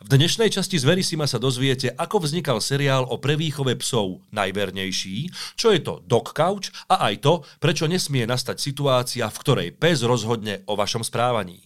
[0.00, 5.28] V dnešnej časti z Verisima sa dozviete, ako vznikal seriál o prevýchove psov Najvernejší,
[5.60, 10.00] čo je to dog couch a aj to, prečo nesmie nastať situácia, v ktorej pes
[10.00, 11.60] rozhodne o vašom správaní.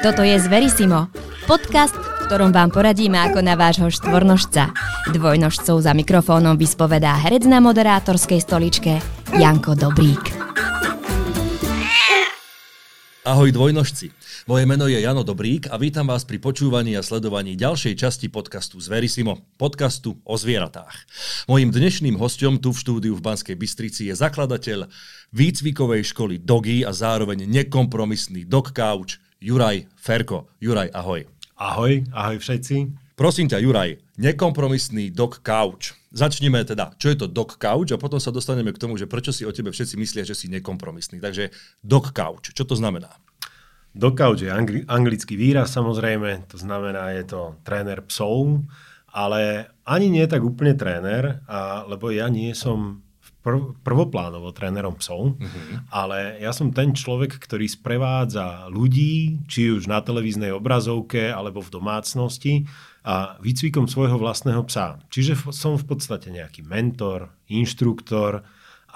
[0.00, 1.12] Toto je Zverisimo,
[1.44, 4.72] podcast, v ktorom vám poradíme ako na vášho štvornožca.
[5.12, 9.04] Dvojnožcov za mikrofónom vyspovedá herec na moderátorskej stoličke
[9.36, 10.32] Janko Dobrík.
[13.28, 14.17] Ahoj dvojnožci.
[14.48, 18.80] Moje meno je Jano Dobrík a vítam vás pri počúvaní a sledovaní ďalšej časti podcastu
[18.80, 21.04] Zverisimo, podcastu o zvieratách.
[21.52, 24.88] Mojím dnešným hostom tu v štúdiu v Banskej Bystrici je zakladateľ
[25.36, 30.48] výcvikovej školy Dogy a zároveň nekompromisný dog couch Juraj Ferko.
[30.64, 31.28] Juraj, ahoj.
[31.60, 32.88] Ahoj, ahoj všetci.
[33.20, 35.92] Prosím ťa, Juraj, nekompromisný dog couch.
[36.08, 39.28] Začneme teda, čo je to dog couch a potom sa dostaneme k tomu, že prečo
[39.28, 41.20] si o tebe všetci myslia, že si nekompromisný.
[41.20, 41.52] Takže
[41.84, 43.12] dog couch, čo to znamená?
[43.98, 48.62] Dogcouch je angli- anglický výraz samozrejme, to znamená, je to tréner psov,
[49.10, 53.02] ale ani nie tak úplne tréner, a, lebo ja nie som
[53.42, 55.90] prv, prvoplánovo trénerom psov, mm-hmm.
[55.90, 61.72] ale ja som ten človek, ktorý sprevádza ľudí, či už na televíznej obrazovke alebo v
[61.72, 62.54] domácnosti
[63.02, 65.00] a výcvikom svojho vlastného psa.
[65.08, 68.44] Čiže som v podstate nejaký mentor, inštruktor,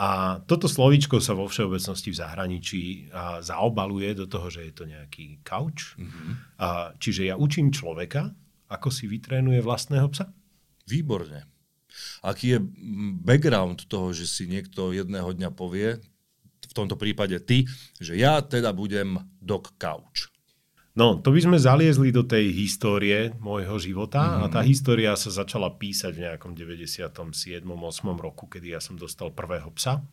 [0.02, 2.82] a toto slovíčko sa vo všeobecnosti v zahraničí
[3.14, 5.94] a zaobaluje do toho, že je to nejaký couch.
[5.94, 6.58] Mm-hmm.
[6.58, 8.34] A, čiže ja učím človeka,
[8.66, 10.26] ako si vytrénuje vlastného psa.
[10.90, 11.46] Výborne.
[12.26, 12.58] Aký je
[13.22, 16.02] background toho, že si niekto jedného dňa povie,
[16.66, 17.68] v tomto prípade ty,
[18.02, 20.31] že ja teda budem dog couch?
[20.92, 24.38] No, to by sme zaliezli do tej histórie môjho života mm.
[24.44, 24.68] a tá mhm.
[24.68, 27.08] história sa začala písať v nejakom 97.
[27.64, 27.72] 8.
[28.20, 30.04] roku, kedy ja som dostal prvého psa.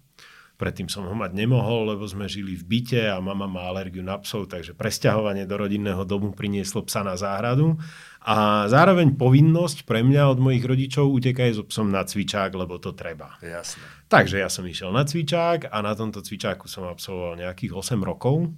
[0.59, 4.19] Predtým som ho mať nemohol, lebo sme žili v byte a mama má alergiu na
[4.19, 7.79] psov, takže presťahovanie do rodinného domu prinieslo psa na záhradu.
[8.19, 12.91] A zároveň povinnosť pre mňa od mojich rodičov utekaj so psom na cvičák, lebo to
[12.91, 13.39] treba.
[13.39, 13.79] Jasne.
[14.11, 18.51] Takže ja som išiel na cvičák a na tomto cvičáku som absolvoval nejakých 8 rokov.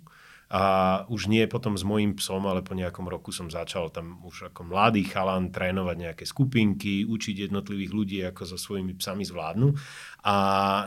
[0.51, 0.63] A
[1.07, 4.67] už nie potom s mojím psom, ale po nejakom roku som začal tam už ako
[4.67, 9.71] mladý chalan trénovať nejaké skupinky, učiť jednotlivých ľudí, ako so svojimi psami zvládnu.
[10.27, 10.35] A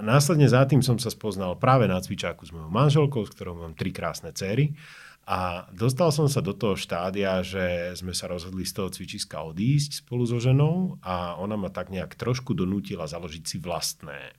[0.05, 3.73] následne za tým som sa spoznal práve na cvičáku s mojou manželkou, s ktorou mám
[3.73, 4.77] tri krásne céry.
[5.25, 10.05] A dostal som sa do toho štádia, že sme sa rozhodli z toho cvičiska odísť
[10.05, 14.37] spolu so ženou a ona ma tak nejak trošku donútila založiť si vlastné.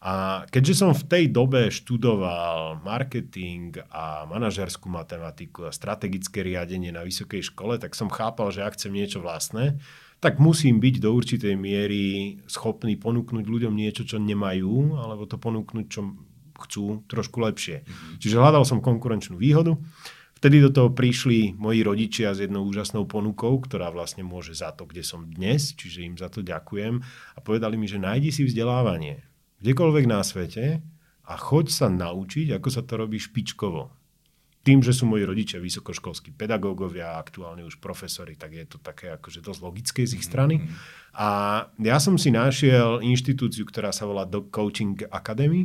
[0.00, 7.04] A keďže som v tej dobe študoval marketing a manažerskú matematiku a strategické riadenie na
[7.04, 9.76] vysokej škole, tak som chápal, že ak chcem niečo vlastné,
[10.24, 15.86] tak musím byť do určitej miery schopný ponúknuť ľuďom niečo, čo nemajú, alebo to ponúknuť,
[15.92, 16.00] čo
[16.64, 17.84] chcú trošku lepšie.
[17.84, 18.16] Mm-hmm.
[18.24, 19.76] Čiže hľadal som konkurenčnú výhodu.
[20.40, 24.88] Vtedy do toho prišli moji rodičia s jednou úžasnou ponukou, ktorá vlastne môže za to,
[24.88, 27.04] kde som dnes, čiže im za to ďakujem.
[27.36, 29.29] A povedali mi, že nájdi si vzdelávanie
[29.60, 30.80] kdekoľvek na svete
[31.28, 33.92] a choď sa naučiť, ako sa to robí špičkovo.
[34.60, 39.08] Tým, že sú moji rodičia vysokoškolskí pedagógovia a aktuálne už profesori, tak je to také
[39.16, 40.60] akože dosť logické z ich strany.
[40.60, 41.16] Mm-hmm.
[41.16, 41.28] A
[41.80, 45.64] ja som si našiel inštitúciu, ktorá sa volá Dog Coaching Academy,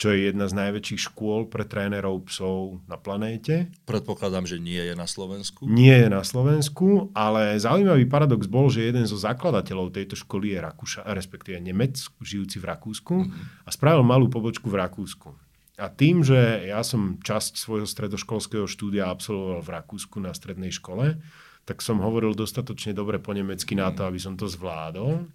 [0.00, 3.68] čo je jedna z najväčších škôl pre trénerov psov na planéte.
[3.84, 5.68] Predpokladám, že nie je na Slovensku.
[5.68, 10.64] Nie je na Slovensku, ale zaujímavý paradox bol, že jeden zo zakladateľov tejto školy je
[10.64, 13.68] Rakúša, respektíve Nemec, žijúci v Rakúsku mm-hmm.
[13.68, 15.36] a spravil malú pobočku v Rakúsku.
[15.76, 21.20] A tým, že ja som časť svojho stredoškolského štúdia absolvoval v Rakúsku na strednej škole,
[21.68, 23.80] tak som hovoril dostatočne dobre po nemecky mm.
[23.84, 25.28] na to, aby som to zvládol.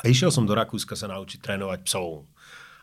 [0.00, 2.24] A išiel som do Rakúska sa naučiť trénovať psov.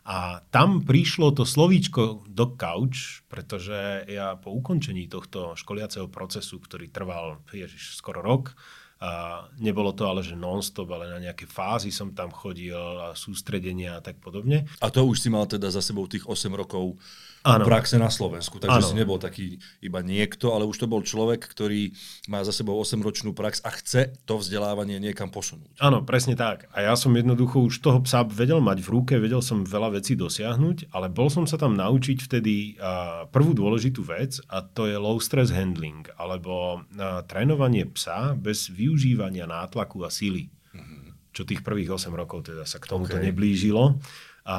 [0.04, 6.88] A tam prišlo to slovíčko do couch, pretože ja po ukončení tohto školiaceho procesu, ktorý
[6.88, 8.56] trval ježiš, skoro rok,
[9.00, 13.96] a nebolo to ale, že non-stop, ale na nejaké fázy som tam chodil a sústredenia
[13.96, 14.68] a tak podobne.
[14.84, 17.00] A to už si mal teda za sebou tých 8 rokov
[17.44, 17.64] ano.
[17.64, 18.60] praxe na Slovensku.
[18.60, 18.88] Takže ano.
[18.88, 21.92] si nebol taký iba niekto, ale už to bol človek, ktorý
[22.28, 25.80] má za sebou 8-ročnú prax a chce to vzdelávanie niekam posunúť.
[25.80, 26.68] Áno, presne tak.
[26.76, 30.16] A ja som jednoducho už toho psa vedel mať v ruke, vedel som veľa vecí
[30.16, 32.76] dosiahnuť, ale bol som sa tam naučiť vtedy
[33.32, 36.84] prvú dôležitú vec a to je low stress handling, alebo
[37.30, 40.52] trénovanie psa bez využívania nátlaku a síly.
[40.76, 41.32] Mm-hmm.
[41.32, 43.30] Čo tých prvých 8 rokov teda sa k tomuto okay.
[43.30, 43.96] neblížilo.
[44.44, 44.58] A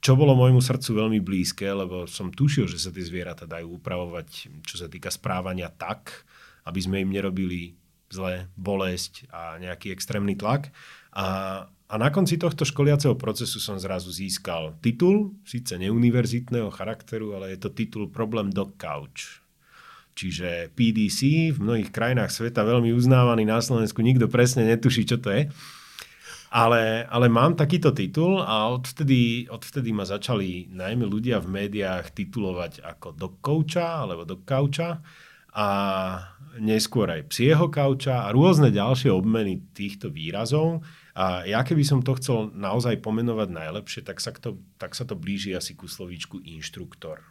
[0.00, 4.28] čo bolo môjmu srdcu veľmi blízke, lebo som tušil, že sa tie zvieratá dajú upravovať,
[4.62, 6.26] čo sa týka správania tak,
[6.66, 7.74] aby sme im nerobili
[8.10, 10.70] zle, bolesť a nejaký extrémny tlak.
[11.16, 11.26] A,
[11.66, 17.58] a na konci tohto školiaceho procesu som zrazu získal titul, síce neuniverzitného charakteru, ale je
[17.66, 19.42] to titul Problem Dog Couch.
[20.16, 25.28] Čiže PDC v mnohých krajinách sveta veľmi uznávaný, na Slovensku nikto presne netuší, čo to
[25.28, 25.52] je.
[26.50, 32.86] Ale, ale mám takýto titul a odvtedy, odvtedy ma začali najmä ľudia v médiách titulovať
[32.86, 35.02] ako dog coacha alebo dog coucha
[35.56, 35.68] a
[36.60, 40.84] neskôr aj psieho kauča a rôzne ďalšie obmeny týchto výrazov.
[41.16, 45.16] A ja keby som to chcel naozaj pomenovať najlepšie, tak sa, to, tak sa to
[45.16, 47.24] blíži asi ku slovíčku inštruktor.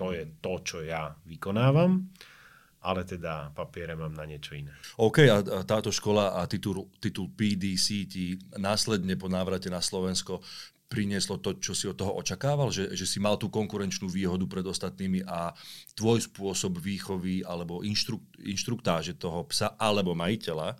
[0.00, 2.08] To je to, čo ja vykonávam
[2.86, 4.70] ale teda papiere mám na niečo iné.
[5.02, 10.38] OK, a táto škola a titul, titul PDC ti následne po návrate na Slovensko
[10.86, 12.70] prinieslo to, čo si od toho očakával?
[12.70, 15.50] Že, že si mal tú konkurenčnú výhodu pred ostatnými a
[15.98, 20.76] tvoj spôsob výchovy alebo inštruk, inštruktáže toho psa alebo majiteľa e,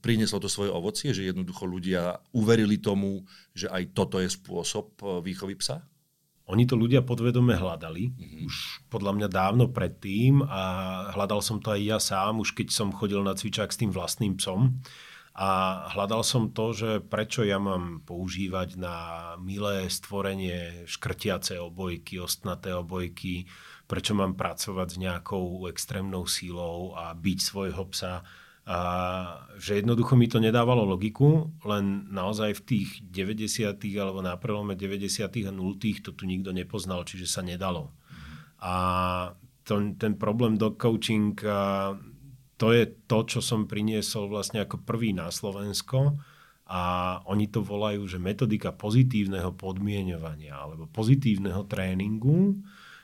[0.00, 5.20] prinieslo to svoje ovocie, že jednoducho ľudia uverili tomu, že aj toto je spôsob e,
[5.20, 5.84] výchovy psa?
[6.44, 8.44] Oni to ľudia podvedome hľadali, mm-hmm.
[8.44, 10.62] už podľa mňa dávno predtým a
[11.16, 14.36] hľadal som to aj ja sám, už keď som chodil na cvičák s tým vlastným
[14.36, 14.84] psom.
[15.34, 18.96] A hľadal som to, že prečo ja mám používať na
[19.42, 23.50] milé stvorenie škrtiace obojky, ostnaté obojky,
[23.90, 28.22] prečo mám pracovať s nejakou extrémnou sílou a byť svojho psa
[28.64, 28.78] a
[29.60, 33.76] že jednoducho mi to nedávalo logiku, len naozaj v tých 90.
[34.00, 35.28] alebo na prelome 90.
[35.44, 35.76] a 0.
[35.76, 37.92] to tu nikto nepoznal, čiže sa nedalo.
[38.64, 38.74] A
[39.68, 41.36] to, ten problém do coaching,
[42.56, 46.16] to je to, čo som priniesol vlastne ako prvý na Slovensko
[46.64, 46.82] a
[47.28, 52.56] oni to volajú, že metodika pozitívneho podmienovania alebo pozitívneho tréningu.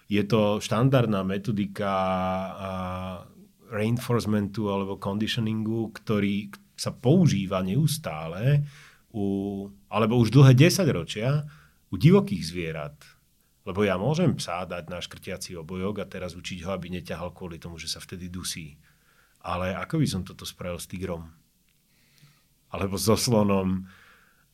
[0.09, 1.93] Je to štandardná metodika
[3.71, 8.67] reinforcementu alebo conditioningu, ktorý sa používa neustále,
[9.15, 11.47] u, alebo už dlhé 10 ročia
[11.91, 12.97] u divokých zvierat.
[13.69, 17.61] Lebo ja môžem psa dať na škrtiaci obojok a teraz učiť ho, aby neťahal kvôli
[17.61, 18.81] tomu, že sa vtedy dusí.
[19.45, 21.29] Ale ako by som toto spravil s tigrom?
[22.73, 23.85] Alebo so slonom?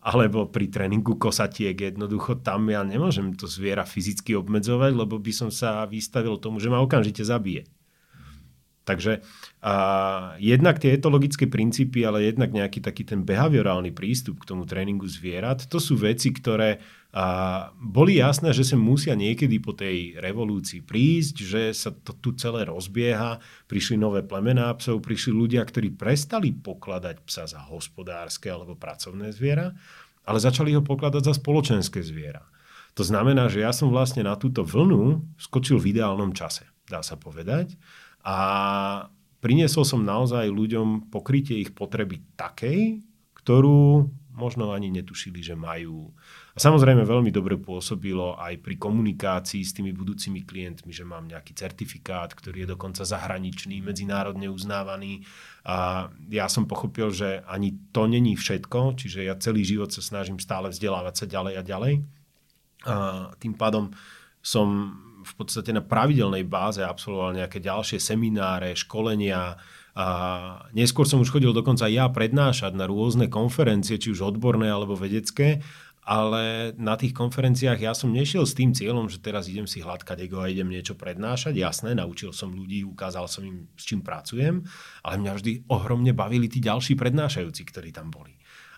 [0.02, 5.50] Alebo pri tréningu kosatiek jednoducho tam ja nemôžem to zviera fyzicky obmedzovať, lebo by som
[5.50, 7.66] sa vystavil tomu, že ma okamžite zabije.
[8.86, 9.18] Takže
[9.66, 15.10] a, jednak tie etologické princípy, ale jednak nejaký taký ten behaviorálny prístup k tomu tréningu
[15.10, 16.78] zvierat, to sú veci, ktoré
[17.10, 22.38] a, boli jasné, že sa musia niekedy po tej revolúcii prísť, že sa to tu
[22.38, 28.78] celé rozbieha, prišli nové plemená psov, prišli ľudia, ktorí prestali pokladať psa za hospodárske alebo
[28.78, 29.74] pracovné zviera,
[30.22, 32.46] ale začali ho pokladať za spoločenské zviera.
[32.94, 37.18] To znamená, že ja som vlastne na túto vlnu skočil v ideálnom čase, dá sa
[37.18, 37.74] povedať.
[38.26, 38.36] A
[39.38, 43.06] priniesol som naozaj ľuďom pokrytie ich potreby takej,
[43.38, 46.12] ktorú možno ani netušili, že majú.
[46.52, 51.56] A samozrejme veľmi dobre pôsobilo aj pri komunikácii s tými budúcimi klientmi, že mám nejaký
[51.56, 55.24] certifikát, ktorý je dokonca zahraničný, medzinárodne uznávaný.
[55.64, 60.36] A ja som pochopil, že ani to není všetko, čiže ja celý život sa snažím
[60.36, 61.94] stále vzdelávať sa ďalej a ďalej.
[62.84, 62.94] A
[63.40, 63.96] tým pádom
[64.44, 69.58] som v podstate na pravidelnej báze absolvoval nejaké ďalšie semináre, školenia.
[69.96, 70.06] A
[70.76, 75.64] neskôr som už chodil dokonca ja prednášať na rôzne konferencie, či už odborné alebo vedecké,
[76.06, 80.22] ale na tých konferenciách ja som nešiel s tým cieľom, že teraz idem si hladkať
[80.22, 81.58] ego a idem niečo prednášať.
[81.58, 84.62] Jasné, naučil som ľudí, ukázal som im, s čím pracujem,
[85.02, 88.35] ale mňa vždy ohromne bavili tí ďalší prednášajúci, ktorí tam boli.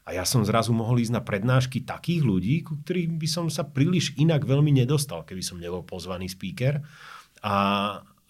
[0.09, 3.69] A ja som zrazu mohol ísť na prednášky takých ľudí, ku ktorým by som sa
[3.69, 6.81] príliš inak veľmi nedostal, keby som nebol pozvaný speaker.
[7.45, 7.57] A,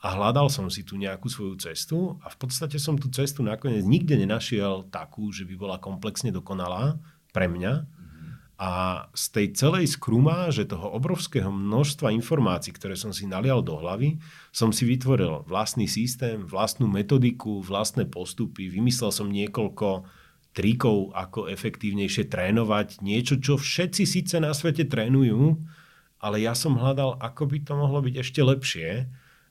[0.02, 3.86] a hľadal som si tu nejakú svoju cestu a v podstate som tú cestu nakoniec
[3.86, 6.98] nikde nenašiel takú, že by bola komplexne dokonalá
[7.30, 7.86] pre mňa.
[8.58, 8.70] A
[9.14, 14.18] z tej celej skrumáže toho obrovského množstva informácií, ktoré som si nalial do hlavy,
[14.50, 20.17] som si vytvoril vlastný systém, vlastnú metodiku, vlastné postupy, vymyslel som niekoľko
[20.56, 23.04] trikov, ako efektívnejšie trénovať.
[23.04, 25.60] Niečo, čo všetci síce na svete trénujú,
[26.18, 28.88] ale ja som hľadal, ako by to mohlo byť ešte lepšie.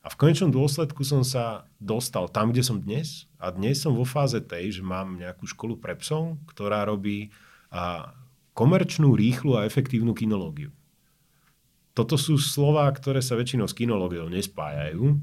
[0.04, 3.28] A v konečnom dôsledku som sa dostal tam, kde som dnes.
[3.40, 7.32] A dnes som vo fáze tej, že mám nejakú školu pre psov, ktorá robí
[7.68, 8.14] a,
[8.52, 10.72] komerčnú, rýchlu a efektívnu kinológiu.
[11.96, 15.18] Toto sú slova, ktoré sa väčšinou s kinológiou nespájajú,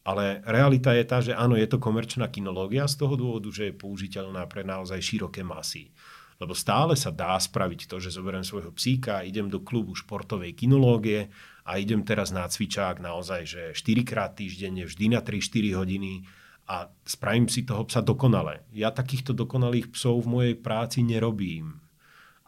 [0.00, 3.74] ale realita je tá, že áno, je to komerčná kinológia z toho dôvodu, že je
[3.76, 5.92] použiteľná pre naozaj široké masy.
[6.40, 11.28] Lebo stále sa dá spraviť to, že zoberiem svojho psíka, idem do klubu športovej kinológie
[11.68, 16.24] a idem teraz na cvičák naozaj, že 4 krát týždenne, vždy na 3-4 hodiny
[16.64, 18.64] a spravím si toho psa dokonale.
[18.72, 21.76] Ja takýchto dokonalých psov v mojej práci nerobím.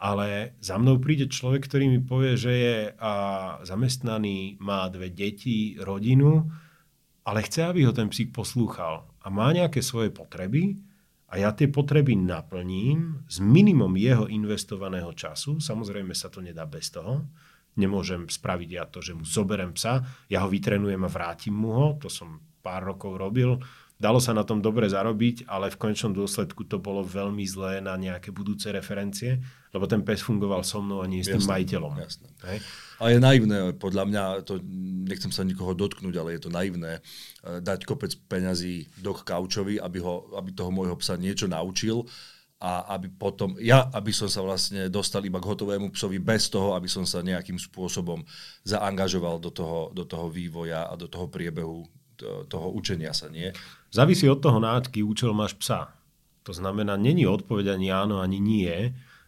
[0.01, 3.13] Ale za mnou príde človek, ktorý mi povie, že je a,
[3.61, 6.49] zamestnaný, má dve deti, rodinu
[7.23, 10.75] ale chce, aby ho ten psík poslúchal a má nejaké svoje potreby
[11.31, 15.57] a ja tie potreby naplním s minimum jeho investovaného času.
[15.57, 17.25] Samozrejme sa to nedá bez toho.
[17.73, 21.87] Nemôžem spraviť ja to, že mu zoberem psa, ja ho vytrenujem a vrátim mu ho.
[22.05, 23.57] To som pár rokov robil
[24.01, 27.95] Dalo sa na tom dobre zarobiť, ale v konečnom dôsledku to bolo veľmi zlé na
[27.95, 29.39] nejaké budúce referencie,
[29.71, 31.93] lebo ten pes fungoval so mnou a nie s tým jasné, majiteľom.
[32.01, 32.27] Jasné.
[32.49, 32.57] Hej?
[32.99, 34.59] A je naivné, podľa mňa, to
[35.07, 39.99] nechcem sa nikoho dotknúť, ale je to naivné, eh, dať kopec peňazí do kaučovi, aby,
[40.03, 42.03] ho, aby toho môjho psa niečo naučil
[42.63, 46.79] a aby potom, ja, aby som sa vlastne dostal iba k hotovému psovi bez toho,
[46.79, 48.23] aby som sa nejakým spôsobom
[48.63, 51.83] zaangažoval do toho, do toho vývoja a do toho priebehu
[52.47, 53.51] toho učenia sa, nie?
[53.93, 55.93] Závisí od toho, na aký účel máš psa.
[56.49, 58.73] To znamená, není odpoveď ani áno, ani nie.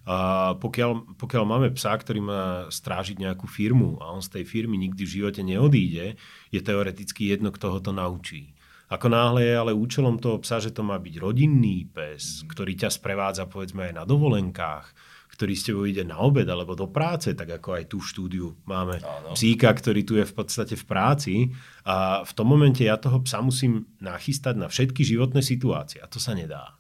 [0.09, 4.81] A pokiaľ, pokiaľ máme psa, ktorý má strážiť nejakú firmu a on z tej firmy
[4.81, 6.17] nikdy v živote neodíde,
[6.49, 8.57] je teoreticky jedno, kto ho to naučí.
[8.89, 12.89] Ako náhle je ale účelom toho psa, že to má byť rodinný pes, ktorý ťa
[12.89, 14.93] sprevádza povedzme aj na dovolenkách,
[15.35, 18.47] ktorý s tebou ide na obed alebo do práce, tak ako aj tu v štúdiu
[18.63, 19.35] máme Áno.
[19.35, 21.35] psíka, ktorý tu je v podstate v práci
[21.83, 26.23] a v tom momente ja toho psa musím nachystať na všetky životné situácie a to
[26.23, 26.79] sa nedá.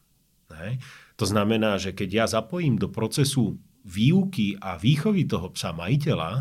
[0.55, 0.79] Hej.
[1.19, 6.31] To znamená, že keď ja zapojím do procesu výuky a výchovy toho psa majiteľa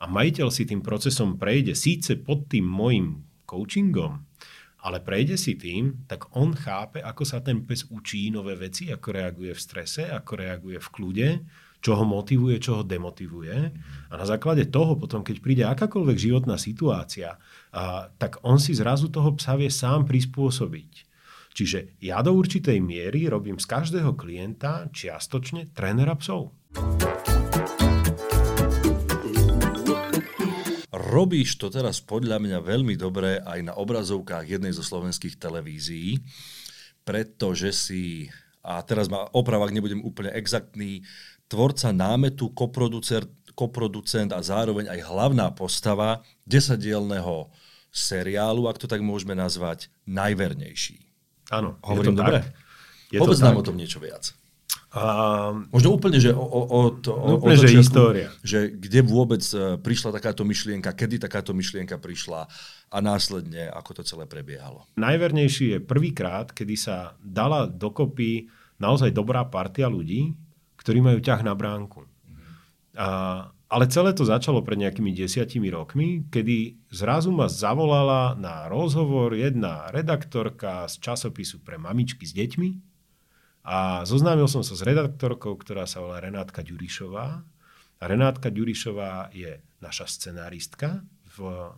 [0.00, 4.26] a majiteľ si tým procesom prejde síce pod tým môjim coachingom,
[4.80, 9.08] ale prejde si tým, tak on chápe, ako sa ten pes učí nové veci, ako
[9.12, 11.28] reaguje v strese, ako reaguje v kľude,
[11.80, 13.56] čo ho motivuje, čo ho demotivuje.
[14.08, 17.40] A na základe toho potom, keď príde akákoľvek životná situácia,
[17.72, 21.08] a, tak on si zrazu toho psa vie sám prispôsobiť.
[21.50, 26.54] Čiže ja do určitej miery robím z každého klienta čiastočne trénera psov.
[31.10, 36.22] Robíš to teraz podľa mňa veľmi dobre aj na obrazovkách jednej zo slovenských televízií,
[37.02, 38.30] pretože si,
[38.62, 41.02] a teraz ma oprav, ak nebudem úplne exaktný,
[41.50, 43.26] tvorca námetu, koproducent,
[43.58, 47.50] koproducent a zároveň aj hlavná postava desadielného
[47.90, 51.02] seriálu, ak to tak môžeme nazvať, najvernejší.
[51.50, 52.46] Áno, hovorím dobre?
[53.10, 54.30] Je Povedz nám o tom niečo viac.
[54.90, 55.02] A...
[55.70, 58.28] Možno úplne, že o, o, o, to, o, úplne, o že história.
[58.42, 62.50] Že kde vôbec e, prišla takáto myšlienka, kedy takáto myšlienka prišla
[62.90, 64.90] a následne ako to celé prebiehalo.
[64.98, 68.50] Najvernejší je prvýkrát, kedy sa dala dokopy
[68.82, 70.34] naozaj dobrá partia ľudí,
[70.82, 72.10] ktorí majú ťah na bránku.
[72.98, 79.38] A, ale celé to začalo pred nejakými desiatimi rokmi, kedy zrazu ma zavolala na rozhovor
[79.38, 82.89] jedna redaktorka z časopisu pre mamičky s deťmi,
[83.60, 87.44] a zoznámil som sa s redaktorkou, ktorá sa volá Renátka Ďurišová.
[88.00, 91.04] A Renátka Ďurišová je naša scenáristka
[91.36, 91.68] v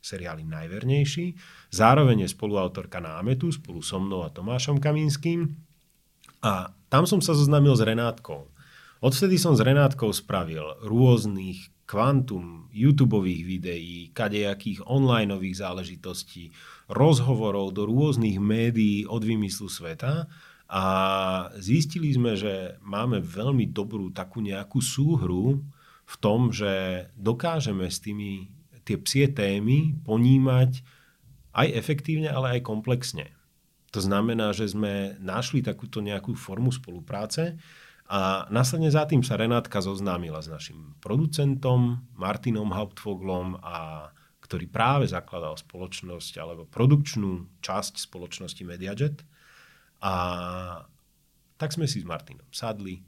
[0.00, 1.36] seriáli Najvernejší.
[1.72, 5.48] Zároveň je spoluautorka námetu spolu so mnou a Tomášom Kamínským.
[6.44, 8.48] A tam som sa zoznámil s Renátkou.
[9.00, 16.52] Odvtedy som s Renátkou spravil rôznych kvantum YouTube videí, kadejakých onlineových záležitostí,
[16.86, 20.28] rozhovorov do rôznych médií od vymyslu sveta
[20.70, 20.84] a
[21.58, 25.66] zistili sme, že máme veľmi dobrú takú nejakú súhru
[26.06, 28.54] v tom, že dokážeme s tými
[28.86, 30.86] tie psie témy ponímať
[31.58, 33.34] aj efektívne, ale aj komplexne.
[33.90, 37.58] To znamená, že sme našli takúto nejakú formu spolupráce
[38.06, 44.10] a následne za tým sa Renátka zoznámila s našim producentom Martinom Hauptvoglom, a
[44.42, 49.26] ktorý práve zakladal spoločnosť alebo produkčnú časť spoločnosti Mediajet.
[50.00, 50.14] A
[51.60, 53.04] tak sme si s Martinom sadli,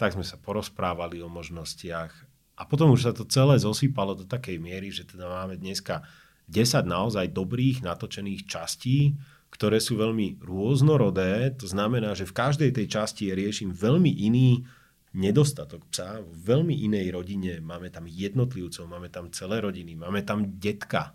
[0.00, 2.12] tak sme sa porozprávali o možnostiach
[2.56, 6.04] a potom už sa to celé zosýpalo do takej miery, že teda máme dneska
[6.48, 9.16] 10 naozaj dobrých natočených častí,
[9.52, 11.52] ktoré sú veľmi rôznorodé.
[11.60, 14.64] To znamená, že v každej tej časti riešim veľmi iný
[15.12, 17.60] nedostatok psa, v veľmi inej rodine.
[17.60, 21.12] Máme tam jednotlivcov, máme tam celé rodiny, máme tam detka,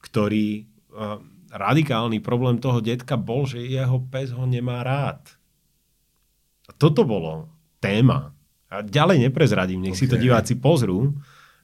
[0.00, 0.64] ktorý
[1.52, 5.20] radikálny problém toho detka bol, že jeho pes ho nemá rád.
[6.68, 7.48] A toto bolo
[7.80, 8.36] téma.
[8.68, 10.04] A ďalej neprezradím, nech okay.
[10.04, 11.16] si to diváci pozrú.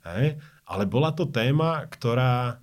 [0.09, 0.41] Hej?
[0.65, 2.57] Ale bola to téma, ktorá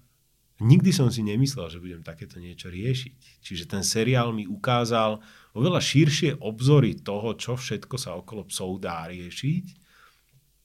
[0.62, 3.42] nikdy som si nemyslel, že budem takéto niečo riešiť.
[3.42, 5.22] Čiže ten seriál mi ukázal
[5.54, 9.66] oveľa širšie obzory toho, čo všetko sa okolo psov dá riešiť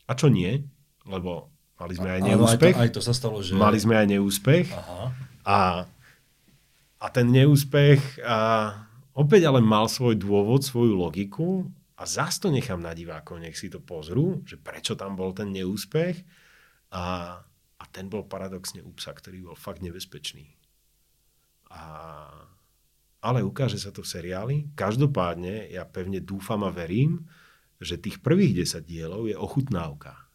[0.06, 0.62] a čo nie,
[1.08, 2.76] lebo mali sme aj neúspech.
[2.76, 3.56] Aj to, aj to sa stalo, že...
[3.56, 4.66] Mali sme aj neúspech.
[4.72, 5.04] Aha.
[5.46, 5.56] A
[6.96, 8.38] a ten neúspech a
[9.12, 13.68] opäť ale mal svoj dôvod, svoju logiku a zás to nechám na divákov, nech si
[13.68, 16.24] to pozrú, že prečo tam bol ten neúspech
[16.92, 17.36] a,
[17.76, 20.48] a ten bol paradoxne u psa, ktorý bol fakt nebezpečný.
[21.72, 21.82] A,
[23.20, 24.56] ale ukáže sa to v seriáli.
[24.76, 27.24] Každopádne ja pevne dúfam a verím,
[27.76, 30.26] že tých prvých 10 dielov je ochutnávka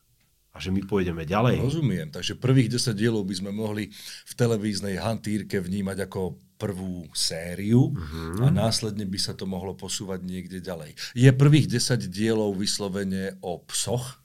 [0.51, 1.63] a že my pôjdeme ďalej.
[1.63, 3.87] Rozumiem, takže prvých 10 dielov by sme mohli
[4.27, 8.45] v televíznej hantírke vnímať ako prvú sériu uh-huh.
[8.45, 10.93] a následne by sa to mohlo posúvať niekde ďalej.
[11.17, 14.21] Je prvých 10 dielov vyslovene o psoch?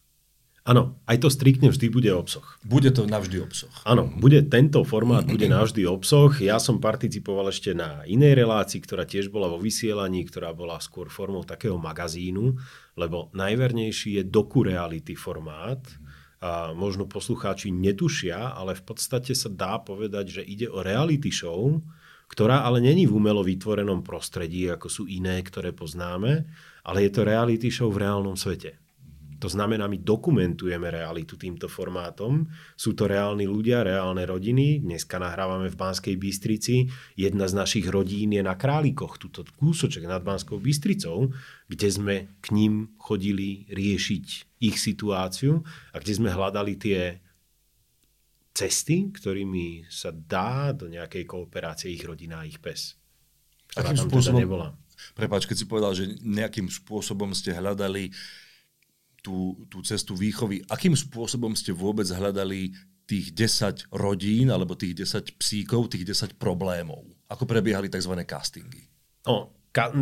[0.67, 2.59] Áno, aj to striktne vždy bude o psoch.
[2.67, 3.87] Bude to navždy o psoch.
[3.87, 6.43] Áno, bude tento formát bude navždy o psoch.
[6.43, 11.07] Ja som participoval ešte na inej relácii, ktorá tiež bola vo vysielaní, ktorá bola skôr
[11.07, 12.59] formou takého magazínu,
[12.99, 15.87] lebo najvernejší je doku-reality formát.
[16.43, 21.79] A možno poslucháči netušia, ale v podstate sa dá povedať, že ide o reality show,
[22.27, 26.47] ktorá ale není v umelo vytvorenom prostredí, ako sú iné, ktoré poznáme,
[26.87, 28.87] ale je to reality show v reálnom svete.
[29.37, 32.49] To znamená, my dokumentujeme realitu týmto formátom.
[32.73, 34.81] Sú to reálni ľudia, reálne rodiny.
[34.81, 36.89] Dneska nahrávame v Banskej Bystrici.
[37.21, 41.37] Jedna z našich rodín je na Králikoch, tuto kúsoček nad Banskou Bystricou,
[41.69, 45.61] kde sme k ním chodili riešiť ich situáciu
[45.93, 47.21] a kde sme hľadali tie
[48.57, 52.97] cesty, ktorými sa dá do nejakej kooperácie ich rodina a ich pes.
[53.69, 54.67] Ktorá Akým teda spôsobom, teda nebola.
[55.13, 58.09] Prepač, keď si povedal, že nejakým spôsobom ste hľadali
[59.21, 60.65] tú, tú cestu výchovy.
[60.73, 62.73] Akým spôsobom ste vôbec hľadali
[63.05, 67.05] tých 10 rodín alebo tých 10 psíkov, tých 10 problémov?
[67.29, 68.17] Ako prebiehali tzv.
[68.25, 68.89] castingy?
[69.27, 69.56] No,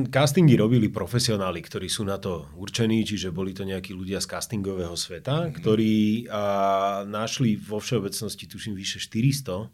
[0.09, 4.95] castingy robili profesionáli, ktorí sú na to určení, čiže boli to nejakí ľudia z castingového
[4.95, 5.55] sveta, mm-hmm.
[5.59, 5.95] ktorí
[6.31, 6.45] a,
[7.03, 9.67] našli vo všeobecnosti, tuším, vyše 400 a,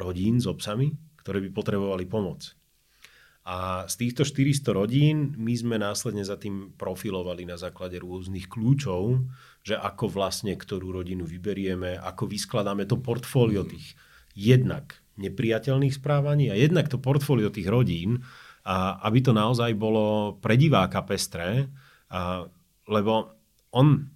[0.00, 2.56] rodín s obsami, ktoré by potrebovali pomoc.
[3.44, 9.26] A z týchto 400 rodín my sme následne za tým profilovali na základe rôznych kľúčov,
[9.64, 13.96] že ako vlastne ktorú rodinu vyberieme, ako vyskladáme to portfólio tých
[14.36, 18.24] jednak nepriateľných správaní a jednak to portfólio tých rodín,
[18.70, 21.66] a aby to naozaj bolo pre diváka pestré,
[22.06, 22.46] a,
[22.86, 23.34] lebo
[23.74, 24.06] on,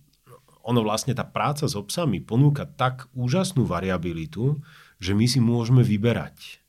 [0.62, 4.62] ono vlastne tá práca s obsami ponúka tak úžasnú variabilitu,
[5.02, 6.62] že my si môžeme vyberať.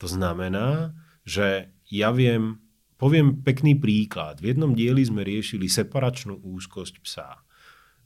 [0.00, 0.96] To znamená,
[1.28, 2.56] že ja viem,
[2.96, 4.40] poviem pekný príklad.
[4.40, 7.44] V jednom dieli sme riešili separačnú úzkosť psa.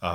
[0.03, 0.13] A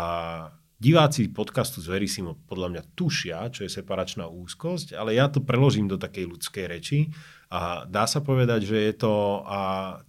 [0.80, 5.92] diváci podcastu z Verisimo podľa mňa tušia, čo je separačná úzkosť, ale ja to preložím
[5.92, 7.12] do takej ľudskej reči.
[7.52, 9.62] A dá sa povedať, že je to a,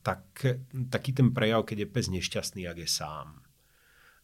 [0.06, 0.22] tak,
[0.88, 3.42] taký ten prejav, keď je pes nešťastný, ak je sám.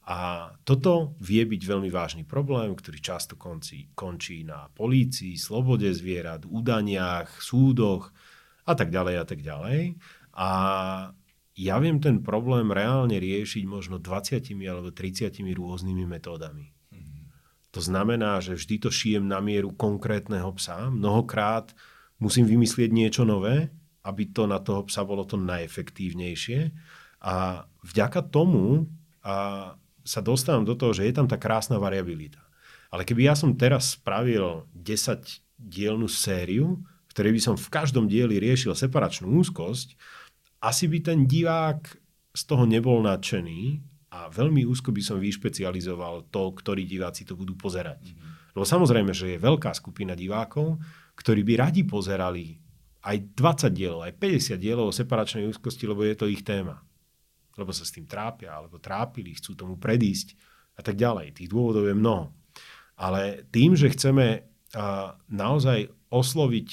[0.07, 6.47] A toto vie byť veľmi vážny problém, ktorý často končí, končí na polícii, slobode zvierat,
[6.47, 8.15] údaniach, súdoch
[8.63, 9.99] a tak ďalej a tak ďalej.
[10.39, 10.49] A
[11.57, 16.77] ja viem ten problém reálne riešiť možno 20 alebo 30 rôznymi metódami.
[17.73, 20.89] To znamená, že vždy to šijem na mieru konkrétneho psa.
[20.89, 21.77] Mnohokrát
[22.21, 23.69] musím vymyslieť niečo nové,
[24.05, 26.73] aby to na toho psa bolo to najefektívnejšie.
[27.21, 28.89] A vďaka tomu
[29.27, 29.75] a
[30.07, 32.39] sa dostávam do toho, že je tam tá krásna variabilita.
[32.95, 36.79] Ale keby ja som teraz spravil 10 dielnú sériu,
[37.11, 39.99] ktorý by som v každom dieli riešil separačnú úzkosť,
[40.67, 41.95] asi by ten divák
[42.35, 43.79] z toho nebol nadšený
[44.11, 48.03] a veľmi úzko by som vyšpecializoval to, ktorí diváci to budú pozerať.
[48.03, 48.59] Mm-hmm.
[48.59, 50.83] Lebo samozrejme, že je veľká skupina divákov,
[51.15, 52.59] ktorí by radi pozerali
[53.07, 56.83] aj 20 dielov, aj 50 dielov o separačnej úzkosti, lebo je to ich téma.
[57.55, 60.35] Lebo sa s tým trápia, alebo trápili, chcú tomu predísť
[60.77, 61.39] a tak ďalej.
[61.39, 62.35] Tých dôvodov je mnoho.
[62.99, 64.45] Ale tým, že chceme
[65.31, 66.69] naozaj osloviť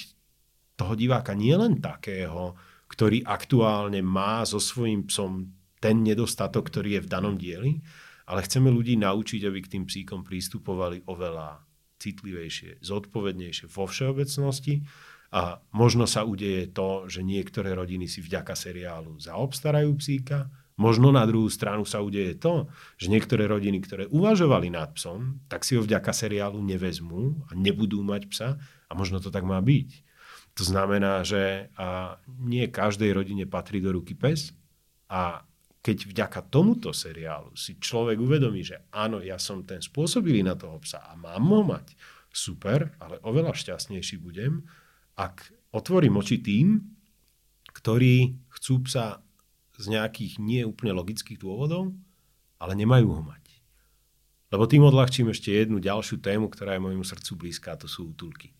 [0.75, 2.57] toho diváka nie len takého,
[2.93, 5.49] ktorý aktuálne má so svojím psom
[5.81, 7.81] ten nedostatok, ktorý je v danom dieli,
[8.29, 11.59] ale chceme ľudí naučiť, aby k tým psíkom prístupovali oveľa
[11.97, 14.85] citlivejšie, zodpovednejšie vo všeobecnosti
[15.33, 21.25] a možno sa udeje to, že niektoré rodiny si vďaka seriálu zaobstarajú psíka, možno na
[21.25, 22.69] druhú stranu sa udeje to,
[23.01, 28.05] že niektoré rodiny, ktoré uvažovali nad psom, tak si ho vďaka seriálu nevezmú a nebudú
[28.05, 30.12] mať psa a možno to tak má byť.
[30.53, 34.53] To znamená, že a nie každej rodine patrí do ruky pes
[35.09, 35.41] a
[35.83, 40.79] keď vďaka tomuto seriálu si človek uvedomí, že áno, ja som ten spôsobilý na toho
[40.79, 41.97] psa a mám ho mať,
[42.33, 44.65] super, ale oveľa šťastnejší budem,
[45.19, 46.81] ak otvorím oči tým,
[47.73, 49.21] ktorí chcú psa
[49.77, 51.93] z nejakých nie úplne logických dôvodov,
[52.57, 53.43] ale nemajú ho mať.
[54.53, 58.13] Lebo tým odľahčím ešte jednu ďalšiu tému, ktorá je môjmu srdcu blízka, a to sú
[58.13, 58.53] útulky.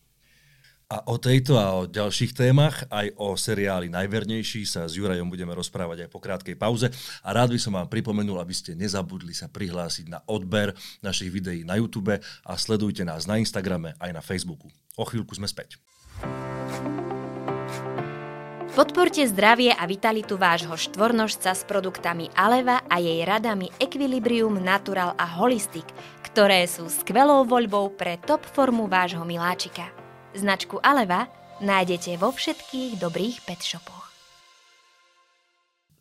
[0.84, 5.56] A o tejto a o ďalších témach, aj o seriáli Najvernejší sa s Jurajom budeme
[5.56, 6.92] rozprávať aj po krátkej pauze.
[7.24, 11.64] A rád by som vám pripomenul, aby ste nezabudli sa prihlásiť na odber našich videí
[11.64, 14.68] na YouTube a sledujte nás na Instagrame aj na Facebooku.
[15.00, 15.80] O chvíľku sme späť.
[18.74, 25.26] Podporte zdravie a vitalitu vášho štvornožca s produktami Aleva a jej radami Equilibrium Natural a
[25.38, 25.86] Holistic,
[26.26, 30.03] ktoré sú skvelou voľbou pre top formu vášho miláčika.
[30.34, 31.30] Značku Aleva
[31.62, 34.10] nájdete vo všetkých dobrých pet shopoch.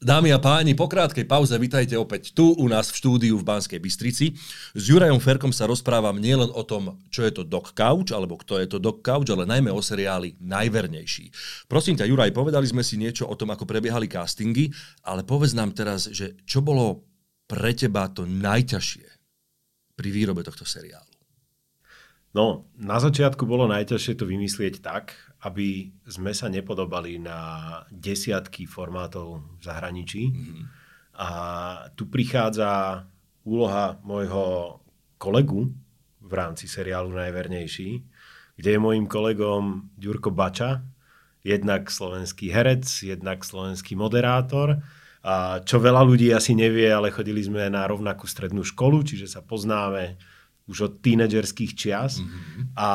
[0.04, 3.80] Dámy a páni, po krátkej pauze vitajte opäť tu u nás v štúdiu v Banskej
[3.80, 4.36] Bystrici.
[4.76, 8.60] S Jurajom Ferkom sa rozprávam nielen o tom, čo je to Dog Couch, alebo kto
[8.60, 11.32] je to Dog Couch, ale najmä o seriáli Najvernejší.
[11.72, 14.74] Prosím ťa, Juraj, povedali sme si niečo o tom, ako prebiehali castingy,
[15.08, 17.06] ale povedz nám teraz, že čo bolo
[17.48, 19.08] pre teba to najťažšie
[19.96, 21.13] pri výrobe tohto seriálu?
[22.34, 25.14] No, na začiatku bolo najťažšie to vymyslieť tak,
[25.46, 27.38] aby sme sa nepodobali na
[27.94, 30.34] desiatky formátov v zahraničí.
[30.34, 30.64] Mm-hmm.
[31.14, 31.30] A
[31.94, 33.06] tu prichádza
[33.46, 34.80] úloha môjho
[35.22, 35.70] kolegu
[36.26, 38.02] v rámci seriálu Najvernejší,
[38.58, 40.82] kde je môjim kolegom Ďurko Bača,
[41.46, 44.82] jednak slovenský herec, jednak slovenský moderátor.
[45.22, 49.46] A čo veľa ľudí asi nevie, ale chodili sme na rovnakú strednú školu, čiže sa
[49.46, 50.18] poznáme
[50.68, 52.24] už od tínedžerských čias.
[52.24, 52.78] Mm-hmm.
[52.80, 52.90] A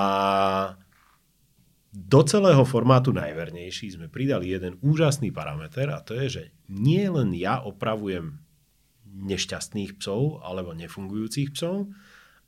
[1.92, 7.33] do celého formátu najvernejší sme pridali jeden úžasný parameter a to je, že nie len
[7.33, 8.37] ja opravujem
[9.09, 11.88] nešťastných psov alebo nefungujúcich psov,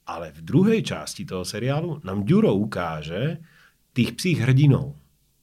[0.04, 3.40] ale v druhej časti toho seriálu nám Ďuro ukáže
[3.96, 4.96] tých psích hrdinov.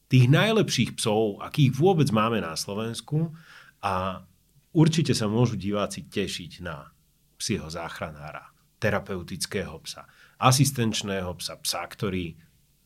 [0.07, 3.35] Tých najlepších psov, akých vôbec máme na Slovensku
[3.83, 4.23] a
[4.71, 6.95] určite sa môžu diváci tešiť na
[7.35, 10.05] psieho záchranára terapeutického psa,
[10.37, 12.37] asistenčného psa, psa, ktorý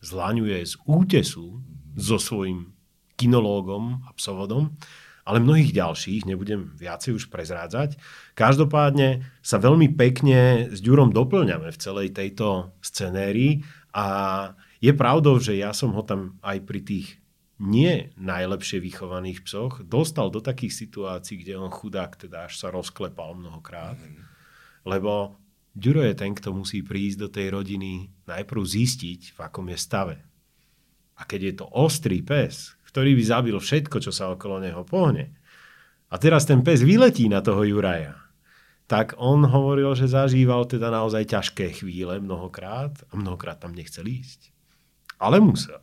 [0.02, 1.62] zlaňuje z útesu
[1.94, 2.74] so svojím
[3.20, 4.74] kinológom a psovodom,
[5.22, 8.02] ale mnohých ďalších, nebudem viacej už prezrádzať.
[8.34, 13.62] Každopádne sa veľmi pekne s Ďurom doplňame v celej tejto scenérii
[13.94, 14.06] a
[14.82, 17.22] je pravdou, že ja som ho tam aj pri tých
[17.62, 23.38] nie najlepšie vychovaných psoch dostal do takých situácií, kde on chudák teda až sa rozklepal
[23.38, 24.02] mnohokrát.
[24.02, 24.26] Mm.
[24.90, 25.38] Lebo
[25.72, 30.18] Ďuro je ten, kto musí prísť do tej rodiny najprv zistiť, v akom je stave.
[31.16, 35.32] A keď je to ostrý pes, ktorý by zabil všetko, čo sa okolo neho pohne,
[36.12, 38.20] a teraz ten pes vyletí na toho Juraja,
[38.92, 44.52] tak on hovoril, že zažíval teda naozaj ťažké chvíle mnohokrát a mnohokrát tam nechcel ísť.
[45.16, 45.80] Ale musel.